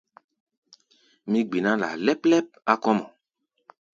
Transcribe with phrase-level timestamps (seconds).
[1.29, 3.05] Mí gbiná laa lɛ́p-lɛ́p á kɔ̧́ mɔ.